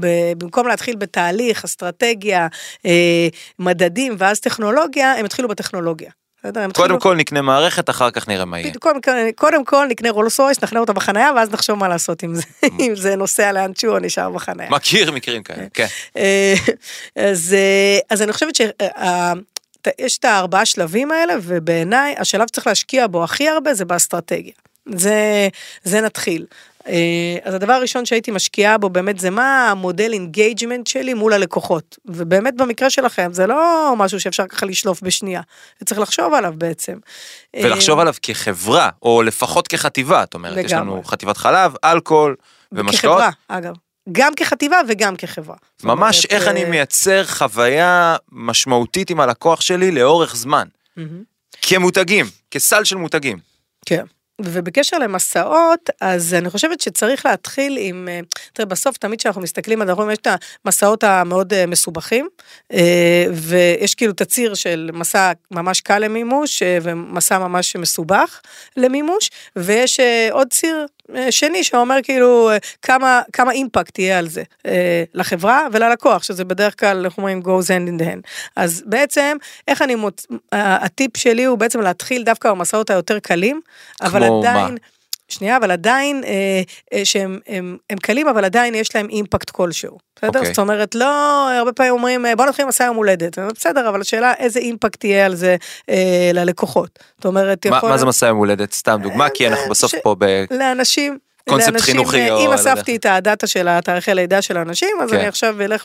[0.00, 2.46] ב- במקום להתחיל בתהליך, אסטרטגיה,
[2.86, 6.10] אה, מדדים ואז טכנולוגיה, הם התחילו בטכנולוגיה.
[6.38, 6.60] בסדר?
[6.60, 8.72] קודם התחילו- כל נקנה מערכת, אחר כך נראה מה יהיה.
[8.80, 9.00] קודם,
[9.36, 12.42] קודם כל נקנה רולס רויס, נחנה אותה בחנייה, ואז נחשוב מה לעשות עם זה,
[12.80, 14.70] אם זה נוסע לאנשהו או נשאר בחנייה.
[14.70, 15.86] מכיר מקרים כאלה, כן.
[16.16, 16.54] אה,
[17.16, 17.56] אז,
[18.10, 18.56] אז אני חושבת
[19.88, 24.52] שיש את הארבעה שלבים האלה, ובעיניי השלב שצריך להשקיע בו הכי הרבה זה באסטרטגיה.
[24.86, 25.48] זה,
[25.84, 26.46] זה נתחיל.
[26.88, 31.98] אה, אז הדבר הראשון שהייתי משקיעה בו באמת זה מה המודל engagement שלי מול הלקוחות.
[32.04, 35.40] ובאמת במקרה שלכם זה לא משהו שאפשר ככה לשלוף בשנייה,
[35.84, 36.98] צריך לחשוב עליו בעצם.
[37.62, 41.08] ולחשוב אה, עליו כחברה, או לפחות כחטיבה, את אומרת, יש לנו לגמרי.
[41.08, 42.36] חטיבת חלב, אלכוהול
[42.72, 43.18] ומשקאות.
[43.18, 43.74] כחברה, אגב.
[44.12, 45.56] גם כחטיבה וגם כחברה.
[45.84, 50.68] ממש אומרת, איך אני אה, מייצר חוויה משמעותית עם הלקוח שלי לאורך זמן.
[50.96, 51.22] מהמם.
[51.62, 53.38] כמותגים, כסל של מותגים.
[53.86, 54.04] כן.
[54.40, 58.20] ובקשר למסעות, אז אני חושבת שצריך להתחיל עם, אה,
[58.52, 60.28] תראה, בסוף תמיד כשאנחנו מסתכלים על דברים, יש את
[60.64, 62.28] המסעות המאוד אה, מסובכים,
[63.32, 68.40] ויש כאילו תצהיר של מסע ממש קל למימוש, ומסע ממש מסובך
[68.76, 70.86] למימוש, ויש עוד ציר
[71.30, 76.80] שני שאומר כאילו אה, כמה, כמה אימפקט יהיה על זה אה, לחברה וללקוח, שזה בדרך
[76.80, 78.20] כלל, איך אומרים, goes hand in hand.
[78.56, 79.36] אז בעצם,
[79.68, 80.26] איך אני מוצ...
[80.52, 83.60] הטיפ שלי הוא בעצם להתחיל דווקא במסעות היותר קלים,
[84.02, 84.72] אבל עדיין...
[84.72, 84.95] מה?
[85.28, 86.62] שנייה, אבל עדיין, אה,
[86.92, 89.98] אה, שהם הם, הם קלים, אבל עדיין יש להם אימפקט כלשהו.
[90.16, 90.28] בסדר?
[90.38, 90.54] אוקיי.
[90.54, 93.38] זאת אומרת, לא, הרבה פעמים אומרים, אה, בוא נתחיל מסע יום הולדת.
[93.38, 95.56] בסדר, אבל השאלה איזה אימפקט יהיה על זה
[95.90, 96.98] אה, ללקוחות.
[97.16, 97.88] זאת אומרת, יכול...
[97.88, 98.72] מה זה מסע יום הולדת?
[98.72, 100.44] סתם דוגמה, כי אנחנו בסוף ש- פה ב...
[100.50, 102.54] לאנשים, קונספט לאנשים, חינוכי אה, או אם לא.
[102.54, 105.16] אספתי את הדאטה של התאריכי לידה של האנשים, אז כן.
[105.16, 105.84] אני עכשיו אלך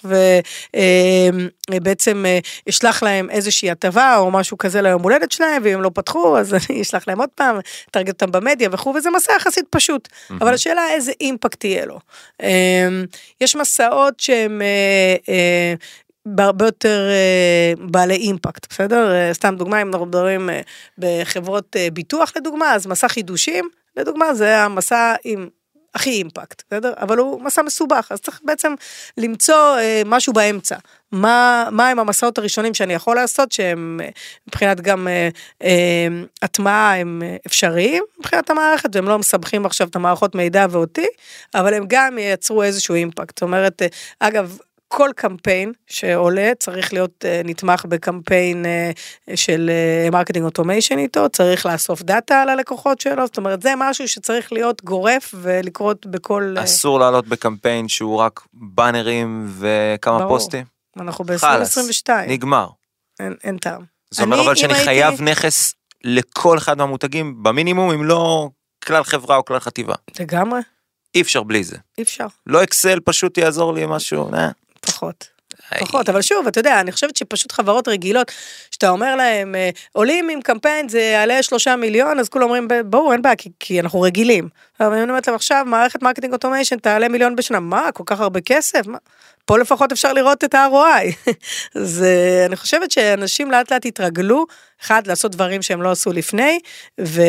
[1.69, 2.25] ובעצם
[2.69, 6.81] אשלח להם איזושהי הטבה או משהו כזה ליום הולדת שלהם, ואם לא פתחו, אז אני
[6.81, 7.59] אשלח להם עוד פעם,
[7.91, 10.07] אתרגל אותם במדיה וכו', וזה מסע יחסית פשוט.
[10.31, 11.99] אבל השאלה איזה אימפקט יהיה לו.
[12.41, 12.89] אה,
[13.41, 14.61] יש מסעות שהם...
[14.61, 15.73] אה, אה,
[16.25, 19.11] בהרבה יותר אה, בעלי אימפקט, בסדר?
[19.11, 20.61] אה, סתם דוגמה, אם אנחנו מדברים אה,
[20.97, 25.49] בחברות אה, ביטוח לדוגמה, אז מסע חידושים, לדוגמה, זה המסע עם
[25.95, 26.93] הכי אימפקט, בסדר?
[26.97, 28.73] אבל הוא מסע מסובך, אז צריך בעצם
[29.17, 30.75] למצוא אה, משהו באמצע.
[31.11, 34.09] מה, מה הם המסעות הראשונים שאני יכול לעשות, שהם אה,
[34.47, 35.29] מבחינת גם אה,
[35.63, 36.07] אה,
[36.41, 41.07] הטמעה הם אה, אפשריים מבחינת המערכת, והם לא מסבכים עכשיו את המערכות מידע ואותי,
[41.55, 43.37] אבל הם גם ייצרו איזשהו impact.
[43.37, 43.87] זאת אומרת, אה,
[44.19, 44.57] אגב,
[44.91, 49.71] כל קמפיין שעולה צריך להיות אה, נתמך בקמפיין אה, של
[50.11, 54.53] marketing אה, automation איתו, צריך לאסוף דאטה על הלקוחות שלו, זאת אומרת זה משהו שצריך
[54.53, 56.55] להיות גורף ולקרות בכל...
[56.57, 60.29] אה, אסור לעלות בקמפיין שהוא רק באנרים וכמה ברור.
[60.29, 60.65] פוסטים.
[60.99, 62.67] אנחנו חלאס, ב-2022, נגמר.
[63.19, 63.81] אין, אין טעם.
[64.11, 65.73] זה אומר אבל שאני הייתי- חייב נכס
[66.03, 68.49] לכל אחד מהמותגים במינימום, אם לא
[68.85, 69.95] כלל חברה או כלל חטיבה.
[70.19, 70.59] לגמרי,
[71.15, 71.77] אי אפשר בלי זה.
[71.97, 74.49] אי אפשר, לא אקסל פשוט יעזור לי משהו, אה.
[74.81, 75.41] פחות.
[75.79, 78.31] פחות, אבל שוב, אתה יודע, אני חושבת שפשוט חברות רגילות,
[78.71, 83.13] שאתה אומר להם, אה, עולים עם קמפיין, זה יעלה שלושה מיליון, אז כולם אומרים, ברור,
[83.13, 84.49] אין בעיה, כי, כי אנחנו רגילים.
[84.79, 88.41] אבל אני אומרת להם, עכשיו, מערכת marketing automation תעלה מיליון בשנה, מה, כל כך הרבה
[88.41, 88.87] כסף?
[88.87, 88.97] מה?
[89.45, 91.31] פה לפחות אפשר לראות את ה-ROI.
[91.81, 94.45] אז אה, אני חושבת שאנשים לאט לאט התרגלו,
[94.81, 96.59] אחד, לעשות דברים שהם לא עשו לפני,
[97.01, 97.21] ו,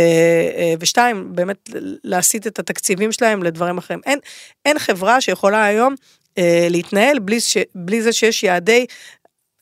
[0.57, 1.69] אה, ושתיים, באמת
[2.05, 4.01] להסיט את התקציבים שלהם לדברים אחרים.
[4.07, 4.19] אין,
[4.65, 5.95] אין חברה שיכולה היום
[6.39, 8.87] אה, להתנהל בלי, ש, בלי זה שיש יעדי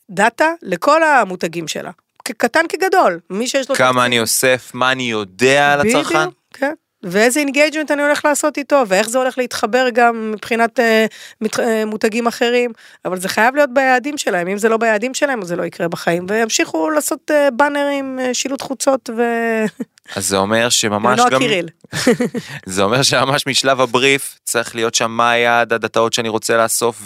[0.09, 1.91] דאטה לכל המותגים שלה.
[2.23, 3.75] קטן כגדול, מי שיש לו...
[3.75, 6.19] כמה אני אוסף, מה אני יודע על הצרכן.
[6.19, 6.73] בדיוק, כן.
[7.03, 11.05] ואיזה engagement אני הולך לעשות איתו, ואיך זה הולך להתחבר גם מבחינת אה,
[11.41, 12.71] מת, אה, מותגים אחרים,
[13.05, 15.87] אבל זה חייב להיות ביעדים שלהם, אם זה לא ביעדים שלהם, אז זה לא יקרה
[15.87, 19.21] בחיים, וימשיכו לעשות אה, באנרים, אה, שילוט חוצות ו...
[20.15, 21.67] אז זה אומר שממש גם, קיריל.
[22.65, 27.03] זה אומר שממש משלב הבריף צריך להיות שם מה היעד הדאטאות שאני רוצה לאסוף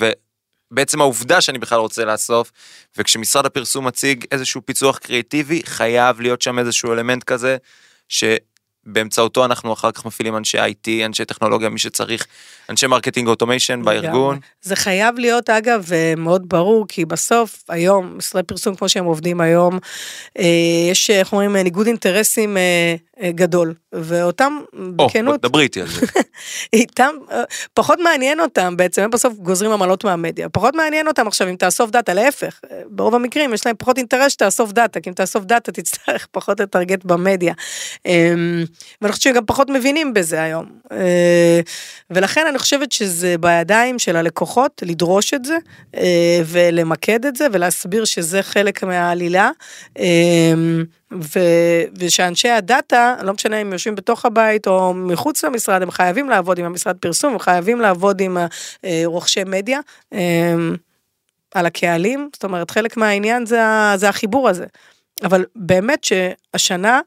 [0.71, 2.51] ובעצם העובדה שאני בכלל רוצה לאסוף
[2.97, 7.57] וכשמשרד הפרסום מציג איזשהו פיצוח קריאטיבי חייב להיות שם איזשהו אלמנט כזה
[8.87, 12.27] שבאמצעותו אנחנו אחר כך מפעילים אנשי IT, אנשי טכנולוגיה, מי שצריך,
[12.69, 14.39] אנשי marketing automation בארגון.
[14.61, 19.41] זה חייב להיות אגב אה, מאוד ברור כי בסוף היום משרדי פרסום כמו שהם עובדים
[19.41, 19.79] היום
[20.39, 20.43] אה,
[20.91, 24.59] יש איך אומרים אה, ניגוד אינטרסים אה, אה, גדול ואותם
[24.99, 26.05] או, בכנות דברי איתי על זה.
[26.73, 27.43] איתם אה,
[27.73, 31.91] פחות מעניין אותם בעצם הם בסוף גוזרים עמלות מהמדיה פחות מעניין אותם עכשיו אם תאסוף
[31.91, 35.71] דאטה להפך אה, ברוב המקרים יש להם פחות אינטרס שתאסוף דאטה כי אם תאסוף דאטה
[35.71, 37.53] תצטרך פחות לטרגט במדיה.
[39.01, 40.65] ואני חושבת שגם פחות מבינים בזה היום.
[40.91, 41.59] אה,
[42.09, 45.57] ולכן אני חושבת שזה בידיים של הלקוחות לדרוש את זה,
[45.95, 49.51] אה, ולמקד את זה, ולהסביר שזה חלק מהעלילה.
[49.99, 50.53] אה,
[51.11, 51.39] ו,
[51.99, 56.65] ושאנשי הדאטה, לא משנה אם יושבים בתוך הבית או מחוץ למשרד, הם חייבים לעבוד עם
[56.65, 58.37] המשרד פרסום, הם חייבים לעבוד עם
[59.05, 59.79] רוכשי מדיה.
[61.55, 63.61] על הקהלים, זאת אומרת, חלק מהעניין זה,
[63.95, 64.65] זה החיבור הזה.
[65.23, 66.99] אבל באמת שהשנה,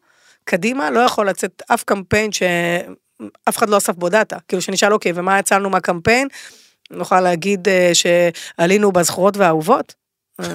[0.49, 4.37] קדימה, לא יכול לצאת אף קמפיין שאף אחד לא אסף בו דאטה.
[4.49, 6.29] כאילו שנשאל, אוקיי, ומה יצא לנו מהקמפיין?
[6.91, 9.95] נוכל להגיד uh, שעלינו בזכורות והאהובות.
[10.41, 10.47] אה,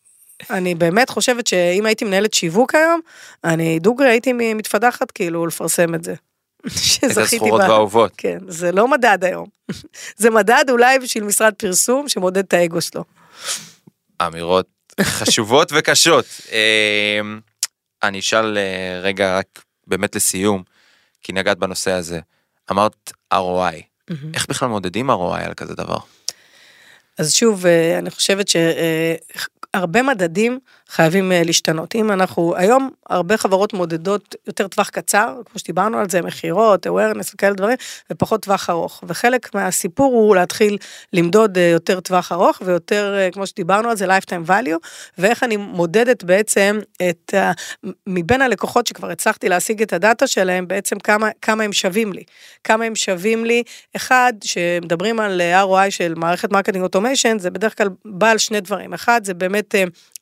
[0.56, 3.00] אני באמת חושבת שאם הייתי מנהלת שיווק היום,
[3.44, 6.14] אני דוגרי הייתי מתפדחת כאילו לפרסם את זה.
[7.10, 8.12] את הזכורות והאהובות.
[8.16, 9.46] כן, זה לא מדד היום.
[10.22, 13.04] זה מדד אולי בשביל משרד פרסום שמודד את האגו שלו.
[14.26, 14.66] אמירות
[15.00, 16.24] חשובות וקשות.
[18.02, 20.62] אני אשאל אה, רגע רק באמת לסיום,
[21.22, 22.20] כי נגעת בנושא הזה.
[22.70, 23.82] אמרת ROI,
[24.34, 25.98] איך בכלל מודדים ROI על כזה דבר?
[27.18, 31.94] אז שוב, אה, אני חושבת שהרבה מדדים חייבים אה, להשתנות.
[31.94, 37.30] אם אנחנו, היום הרבה חברות מודדות יותר טווח קצר, כמו שדיברנו על זה, מכירות, awareness
[37.34, 37.76] וכאלה דברים,
[38.12, 39.04] ופחות טווח ארוך.
[39.06, 40.78] וחלק מהסיפור הוא להתחיל
[41.12, 45.56] למדוד אה, יותר טווח ארוך ויותר, אה, כמו שדיברנו על זה, lifetime value, ואיך אני
[45.56, 47.34] מודדת בעצם את,
[48.06, 52.22] מבין הלקוחות שכבר הצלחתי להשיג את הדאטה שלהם, בעצם כמה, כמה הם שווים לי.
[52.64, 53.62] כמה הם שווים לי,
[53.96, 58.94] אחד, שמדברים על ROI של מערכת marketing automation, זה בדרך כלל בא על שני דברים.
[58.94, 59.74] אחד, זה באמת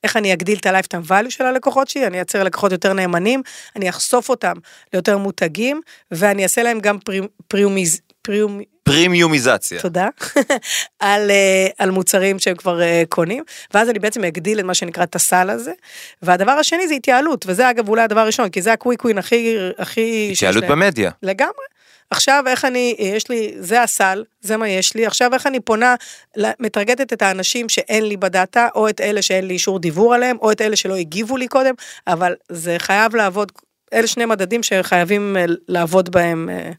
[0.05, 3.43] איך אני אגדיל את ה-lifetime value של הלקוחות שלי, אני אייצר לקוחות יותר נאמנים,
[3.77, 4.55] אני אחשוף אותם
[4.93, 6.99] ליותר מותגים, ואני אעשה להם גם
[7.49, 8.01] פריומיז...
[8.23, 8.61] פריומ...
[8.83, 9.81] פרימיומיזציה.
[9.81, 10.09] תודה.
[10.99, 15.03] על, אה, על מוצרים שהם כבר אה, קונים, ואז אני בעצם אגדיל את מה שנקרא
[15.05, 15.73] את הסל הזה.
[16.23, 19.57] והדבר השני זה התייעלות, וזה אגב אולי הדבר הראשון, כי זה ה quick win הכי...
[19.79, 21.11] הכי התייעלות במדיה.
[21.23, 21.65] לגמרי.
[22.15, 25.95] עכשיו איך אני, יש לי, זה הסל, זה מה יש לי, עכשיו איך אני פונה,
[26.61, 30.53] מטרגטת את האנשים שאין לי בדאטה, או את אלה שאין לי אישור דיוור עליהם, או
[30.53, 31.75] את אלה שלא הגיבו לי קודם,
[32.07, 33.53] אבל זה חייב לעבוד,
[33.93, 36.71] אלה שני מדדים שחייבים אה, לעבוד בהם, אה,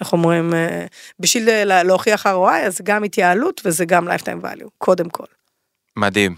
[0.00, 0.86] איך אומרים, אה,
[1.20, 5.26] בשביל להוכיח ROI, אז גם התייעלות וזה גם lifetime value, קודם כל.
[5.96, 6.36] מדהים.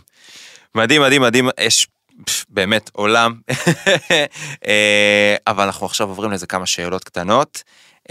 [0.75, 1.87] מדהים, מדהים, מדהים, יש
[2.49, 3.41] באמת עולם,
[5.47, 7.63] אבל אנחנו עכשיו עוברים לזה כמה שאלות קטנות.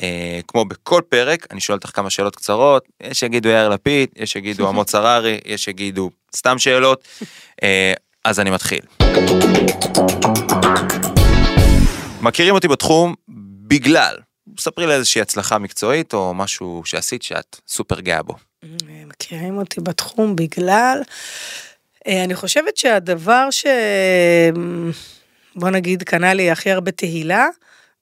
[0.01, 4.31] אה, כמו בכל פרק, אני שואל אותך כמה שאלות קצרות, יש שיגידו יאיר לפיד, יש
[4.31, 7.07] שיגידו עמוץ הררי, יש שיגידו סתם שאלות,
[7.63, 7.93] אה,
[8.25, 8.81] אז אני מתחיל.
[12.21, 13.15] מכירים אותי בתחום
[13.67, 14.15] בגלל,
[14.59, 18.35] ספרי לי איזושהי הצלחה מקצועית או משהו שעשית שאת סופר גאה בו.
[18.63, 18.69] אה,
[19.05, 21.01] מכירים אותי בתחום בגלל,
[22.07, 23.65] אני חושבת שהדבר ש...
[25.55, 27.47] בוא נגיד קנה לי הכי הרבה תהילה,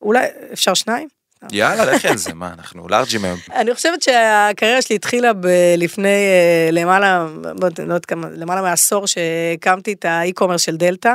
[0.02, 1.08] אולי אפשר שניים?
[1.52, 3.40] יאללה, לכי על זה, מה, אנחנו לארג'ים היום.
[3.56, 5.32] אני חושבת שהקריירה שלי התחילה
[5.78, 7.28] לפני אה, למעלה,
[7.62, 11.14] לא יודעת כמה, למעלה מעשור שהקמתי את האי-קומרס של דלתא,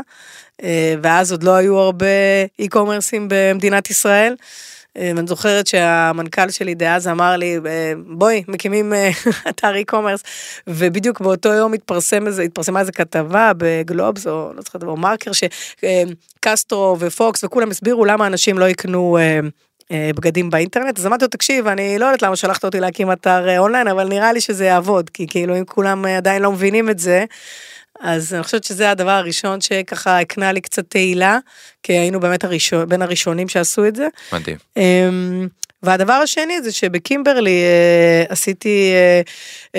[0.62, 2.06] אה, ואז עוד לא היו הרבה
[2.58, 4.36] אי-קומרסים במדינת ישראל.
[4.96, 7.58] אה, ואני זוכרת שהמנכ"ל שלי דאז אמר לי,
[8.06, 8.92] בואי, מקימים
[9.48, 10.22] אתר e-commerce,
[10.66, 16.96] ובדיוק באותו יום התפרסם איזה, התפרסמה איזה כתבה בגלובס, או לא זוכרת, או מרקר, שקסטרו
[16.98, 19.18] ופוקס וכולם הסבירו למה אנשים לא יקנו
[19.92, 23.58] בגדים באינטרנט, אז אמרתי לו, תקשיב, אני לא יודעת למה שלחת אותי להקים אתר אה,
[23.58, 26.98] אונליין, אבל נראה לי שזה יעבוד, כי כאילו אם כולם אה, עדיין לא מבינים את
[26.98, 27.24] זה,
[28.00, 31.38] אז אני חושבת שזה הדבר הראשון שככה הקנה לי קצת תהילה,
[31.82, 34.08] כי היינו באמת הראשון, בין הראשונים שעשו את זה.
[34.32, 34.56] מדהים.
[35.84, 39.20] אמ, והדבר השני זה שבקימברלי אה, עשיתי אה,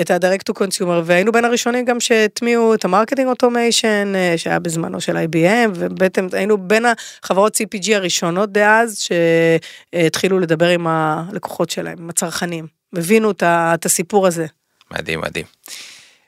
[0.02, 4.58] את ה-direct to consumer והיינו בין הראשונים גם שהטמיעו את ה marketing automation אה, שהיה
[4.58, 6.86] בזמנו של IBM ובעצם היינו בין
[7.22, 9.08] החברות CPG הראשונות דאז
[9.94, 14.46] שהתחילו לדבר עם הלקוחות שלהם, עם הצרכנים, הבינו את הסיפור הזה.
[14.90, 15.46] מדהים מדהים.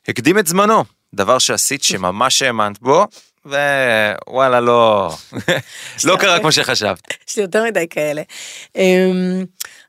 [0.09, 3.07] הקדים את זמנו, דבר שעשית שממש האמנת בו
[3.49, 5.11] ווואלה לא
[6.05, 7.01] לא קרה כמו שחשבת.
[7.29, 8.23] יש לי יותר מדי כאלה.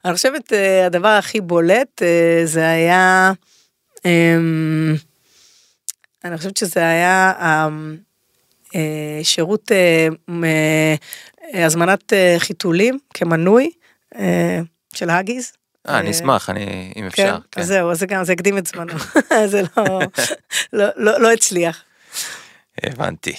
[0.06, 3.32] אני חושבת אה, הדבר הכי בולט אה, זה היה
[4.06, 4.96] אמ,
[6.24, 7.98] אני חושבת שזה היה אמ,
[8.76, 9.72] אה, שירות
[11.54, 13.72] הזמנת חיתולים כמנוי
[14.96, 15.52] של האגיז.
[15.90, 17.24] אה, אני אשמח, אני, אם אפשר.
[17.24, 17.62] כן, כן.
[17.62, 18.94] זהו, אז זה גם, זה הקדים את זמנו,
[19.52, 20.00] זה לא,
[20.74, 21.84] לא, לא, לא הצליח.
[22.84, 23.34] הבנתי.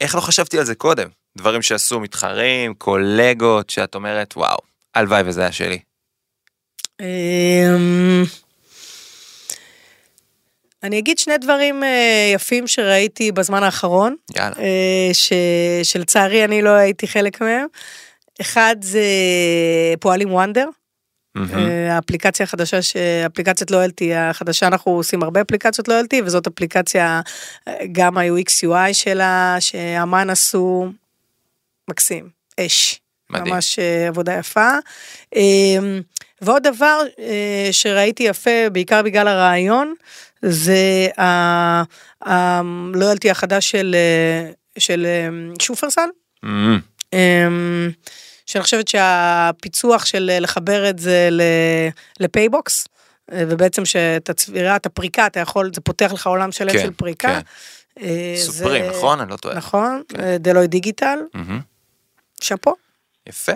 [0.00, 1.08] איך לא חשבתי על זה קודם?
[1.36, 4.58] דברים שעשו מתחרים, קולגות, שאת אומרת, וואו,
[4.94, 5.78] הלוואי וזה היה שלי.
[7.00, 8.22] אמ,
[10.82, 14.16] אני אגיד שני דברים אה, יפים שראיתי בזמן האחרון.
[14.36, 14.56] יאללה.
[14.58, 15.32] אה, ש...
[15.82, 17.66] שלצערי אני לא הייתי חלק מהם.
[18.40, 19.04] אחד זה
[20.00, 20.68] פועלים וונדר.
[21.36, 27.20] אה, האפליקציה החדשה, ש- אפליקציית לויאלטי החדשה, אנחנו עושים הרבה אפליקציות לויאלטי, וזאת אפליקציה,
[27.92, 30.88] גם ה-UX UI שלה, שאמן עשו,
[31.90, 32.28] מקסים,
[32.60, 33.00] אש.
[33.30, 33.54] מדהים.
[33.54, 34.70] ממש אה, עבודה יפה.
[35.36, 35.42] אה,
[36.40, 39.94] ועוד דבר אה, שראיתי יפה, בעיקר בגלל הרעיון,
[40.42, 41.08] זה
[42.20, 45.06] ה loyalty החדש של, אה, של
[45.62, 46.08] שופרסל.
[46.44, 47.90] אמ,
[48.46, 51.28] שאני חושבת שהפיצוח של לחבר את זה
[52.20, 52.88] לפייבוקס,
[53.30, 57.40] ובעצם שאת הצבירה, את הפריקה, אתה יכול, זה פותח לך עולם שלם כן, של פריקה.
[57.98, 58.04] כן.
[58.36, 59.20] סופרים, זה- נכון?
[59.20, 59.54] אני לא טועה.
[59.54, 60.36] נכון, כן.
[60.36, 61.60] דלוי דיגיטל, מהמם.
[62.40, 62.74] שאפו.
[63.28, 63.52] יפה.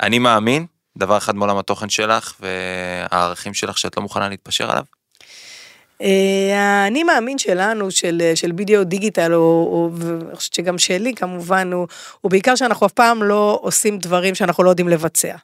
[0.00, 0.66] אני מאמין,
[0.98, 4.84] דבר אחד מעולם התוכן שלך והערכים שלך שאת לא מוכנה להתפשר עליו.
[6.02, 6.52] אה,
[6.82, 11.86] האני מאמין שלנו, של, של בידאו דיגיטל, הוא- ואני חושבת שגם שלי כמובן, הוא,
[12.30, 15.36] בעיקר שאנחנו אף פעם לא עושים דברים שאנחנו לא יודעים לבצע.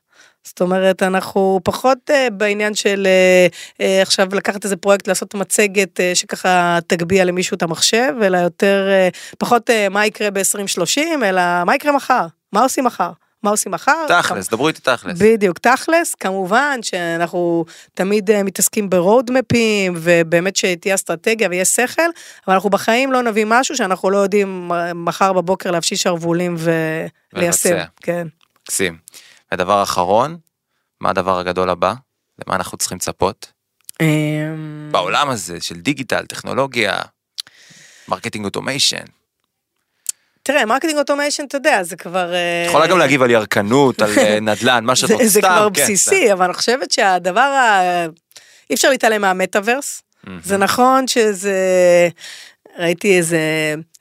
[0.44, 3.46] זאת אומרת, אנחנו פחות אה, בעניין של אה,
[3.80, 8.88] אה, עכשיו לקחת איזה פרויקט, לעשות מצגת אה, שככה תגביה למישהו את המחשב, אלא יותר,
[8.90, 9.08] אה,
[9.38, 13.10] פחות אה, מה יקרה ב-2030, אלא מה יקרה מחר, מה עושים מחר,
[13.42, 14.07] מה עושים מחר.
[14.09, 15.18] תכלס, דברו איתי תכלס.
[15.18, 22.03] בדיוק, תכלס, כמובן שאנחנו תמיד אה, מתעסקים ברודמפים, ובאמת שתהיה אסטרטגיה ויהיה שכל,
[22.46, 27.76] אבל אנחנו בחיים לא נביא משהו שאנחנו לא יודעים מחר בבוקר להפשיש שרוולים וליישם.
[28.03, 28.26] כן.
[28.62, 28.96] מקסים.
[29.55, 30.37] ודבר אחרון,
[31.00, 31.94] מה הדבר הגדול הבא?
[32.46, 33.53] למה אנחנו צריכים לצפות?
[34.00, 36.98] אמ, בעולם הזה של דיגיטל, טכנולוגיה,
[38.09, 39.05] מרקטינג אוטומיישן.
[40.50, 42.34] תראה, מרקטינג אוטומיישן, אתה יודע, זה כבר...
[42.34, 45.26] אה, יכולה גם להגיב על ירקנות, על אה, נדל"ן, מה שאת רוצה.
[45.26, 47.80] זה כבר כן, בסיסי, אבל אני חושבת שהדבר ה...
[48.70, 50.02] אי אפשר להתעלם מהמטאוורס.
[50.44, 51.54] זה נכון שזה...
[52.78, 53.38] ראיתי איזה,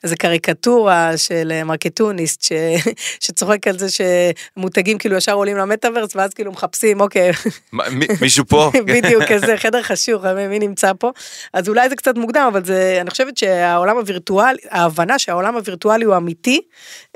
[0.04, 2.52] איזה קריקטורה של אה, Marketoonist ש,
[3.24, 7.30] שצוחק על זה שמותגים כאילו ישר עולים למטאוורס ואז כאילו מחפשים אוקיי
[7.72, 8.70] מי- מישהו פה?
[8.86, 11.10] בדיוק כזה חדר חשוך מי מי נמצא פה
[11.52, 16.16] אז אולי זה קצת מוקדם אבל זה אני חושבת שהעולם הווירטואלי ההבנה שהעולם הווירטואלי הוא
[16.16, 16.60] אמיתי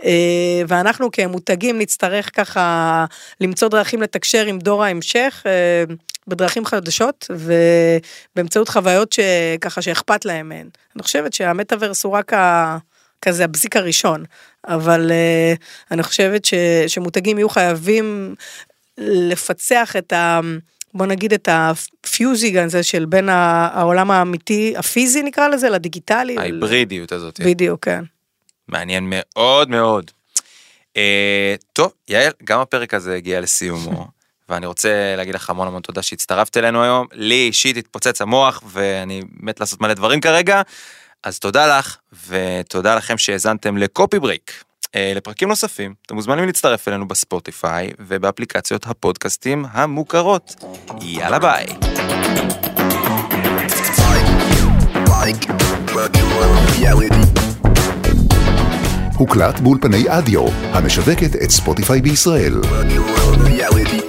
[0.04, 3.04] אה, ואנחנו כמותגים נצטרך ככה
[3.40, 5.44] למצוא דרכים לתקשר עם דור ההמשך.
[6.28, 10.68] בדרכים חדשות ובאמצעות חוויות שככה שאכפת להם מהן.
[10.96, 12.78] אני חושבת שהמטאוורס הוא רק ה...
[13.22, 14.24] כזה הבזיק הראשון,
[14.68, 15.60] אבל uh,
[15.90, 16.54] אני חושבת ש,
[16.86, 18.34] שמותגים יהיו חייבים
[18.98, 20.40] לפצח את ה...
[20.94, 26.38] בוא נגיד את הפיוזיג הזה של בין העולם האמיתי, הפיזי נקרא לזה, לדיגיטלי.
[26.38, 27.40] ההיברידיות הזאת.
[27.40, 28.04] בדיוק, כן.
[28.68, 30.10] מעניין מאוד מאוד.
[30.96, 34.06] אה, טוב, יעל, גם הפרק הזה הגיע לסיומו,
[34.48, 37.06] ואני רוצה להגיד לך המון המון תודה שהצטרפת אלינו היום.
[37.12, 40.62] לי אישית התפוצץ המוח, ואני מת לעשות מלא דברים כרגע,
[41.24, 41.96] אז תודה לך,
[42.28, 44.64] ותודה לכם שהאזנתם לקופי ברייק.
[44.94, 50.54] אה, לפרקים נוספים, אתם מוזמנים להצטרף אלינו בספוטיפיי ובאפליקציות הפודקאסטים המוכרות.
[51.00, 51.66] יאללה ביי.
[59.18, 62.60] הוקלט באולפני אדיו, המשווקת את ספוטיפיי בישראל.
[63.44, 64.03] Reality.